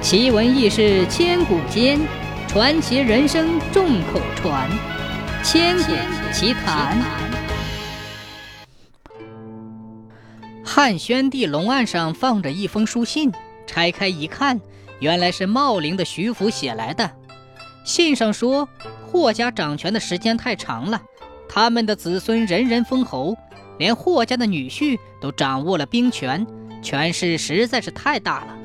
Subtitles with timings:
[0.00, 1.98] 奇闻异事千古间，
[2.46, 4.70] 传奇人生众口传。
[5.42, 5.92] 千古
[6.32, 6.96] 奇谈。
[10.64, 13.32] 汉宣帝龙案上放着一封书信，
[13.66, 14.60] 拆开一看，
[15.00, 17.10] 原来是茂陵的徐福写来的。
[17.84, 18.68] 信上说，
[19.04, 21.02] 霍家掌权的时间太长了，
[21.48, 23.36] 他们的子孙人人封侯，
[23.78, 26.46] 连霍家的女婿都掌握了兵权，
[26.80, 28.57] 权势实在是太大了。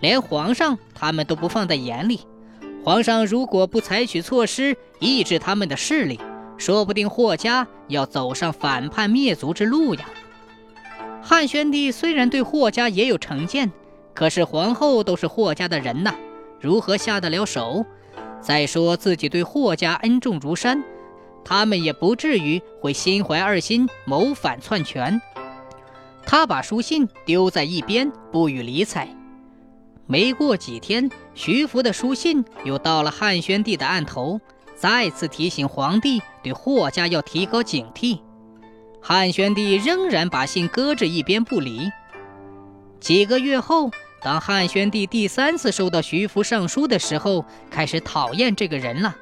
[0.00, 2.20] 连皇上他们都不放在眼里，
[2.84, 6.20] 皇上如果不采取措施抑制他们的势力，
[6.56, 10.04] 说不定霍家要走上反叛灭族之路呀。
[11.22, 13.70] 汉宣帝虽然对霍家也有成见，
[14.14, 16.14] 可是皇后都是霍家的人呐，
[16.60, 17.84] 如何下得了手？
[18.40, 20.80] 再说自己对霍家恩重如山，
[21.44, 25.20] 他们也不至于会心怀二心谋反篡权。
[26.24, 29.08] 他把书信丢在一边，不予理睬。
[30.10, 34.40] 没过几天，徐福的书信又到了汉宣帝的案头，
[34.74, 38.18] 再次提醒皇帝对霍家要提高警惕。
[39.02, 41.90] 汉宣帝仍然把信搁置一边不理。
[42.98, 43.90] 几个月后，
[44.22, 49.14] 当汉宣帝第三次收到徐福上书的时候，开始讨厌这个人了。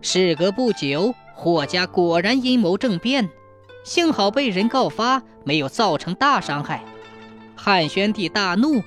[0.00, 3.28] 事隔不久，霍家果然阴谋政变，
[3.84, 6.82] 幸好被人告发，没有造成大伤害。
[7.54, 8.82] 汉宣帝大怒。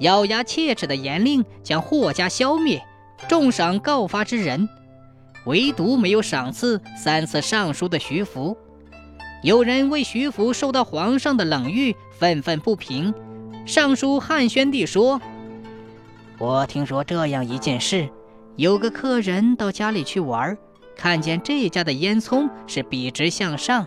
[0.00, 2.82] 咬牙切齿的严令将霍家消灭，
[3.28, 4.68] 重赏告发之人，
[5.44, 8.56] 唯独没有赏赐三次上书的徐福。
[9.42, 13.14] 有人为徐福受到皇上的冷遇愤愤不平，
[13.66, 15.20] 上书汉宣帝说
[16.38, 18.08] ：“我听说这样一件事，
[18.56, 20.56] 有个客人到家里去玩，
[20.96, 23.86] 看见这家的烟囱是笔直向上，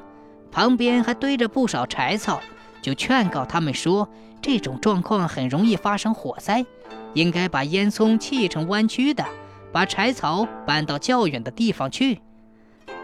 [0.51, 2.39] 旁边还堆着不少柴草。”
[2.83, 4.07] 就劝告他们说，
[4.41, 6.65] 这种状况很容易发生火灾，
[7.13, 9.25] 应该把烟囱砌成弯曲的，
[9.71, 12.19] 把柴草搬到较远的地方去。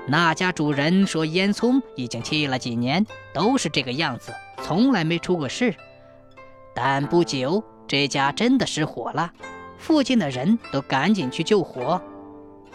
[0.06, 5.74] 那家主人说，烟囱已经砌了几年，都是这个样子，从来没出过事。
[6.76, 9.32] 但不久，这家真的失火了，
[9.78, 12.02] 附近的人都赶紧去救火，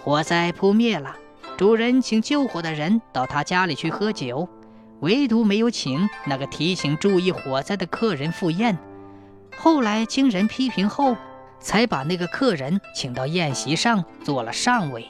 [0.03, 1.15] 火灾扑灭了。
[1.59, 4.49] 主人请救火的人到他家里去喝酒。
[5.05, 8.79] 唯独没有请那个提醒注意火灾的客人赴宴。
[9.55, 11.15] 后来经人批评后，
[11.61, 15.07] 才把那个客人请到宴席上做了上位。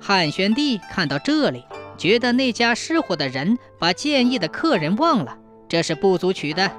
[0.00, 1.64] 汉宣帝看到这里，
[1.98, 5.36] 觉得那家失火的人把建议的客人忘了，
[5.68, 6.72] 这是不足取的。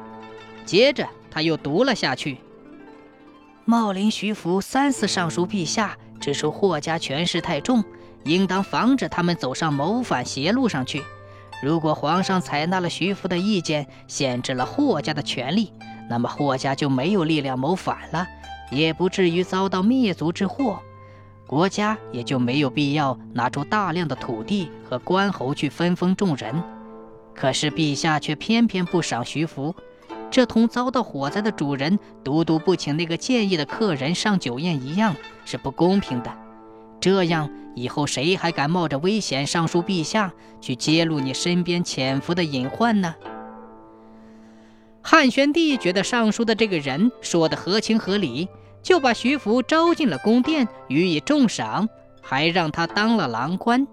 [0.65, 2.39] 接着他又读了下去：
[3.65, 7.83] 茂陵徐福三次上书陛下，指出霍家权势太重，
[8.23, 11.03] 应当防止他们走上谋反邪路上去。
[11.61, 15.73] 如果皇上采纳了徐福的意见，限制了霍家的权利，
[16.09, 18.27] 那么霍家就没有力量谋反了，
[18.69, 20.79] 也不至于遭到灭族之祸，
[21.47, 26.63] 国家也就没有必要拿出大量的土地和官侯去分封众人。
[27.33, 29.75] 可是陛下却偏偏不赏徐福，
[30.29, 36.46] 这同遭到火灾的主人独独不请那个建议的客人上酒宴一样，是不公平的。
[37.07, 43.15] 这样以后谁还敢冒着危险上书陛下，去揭露你身边潜伏的隐患呢？
[45.01, 48.49] 汉宣帝觉得上书的这个人说的合情合理，
[48.83, 51.87] 就把徐福招进了宫殿，予以重赏，
[52.21, 53.87] 还让他当了郎官。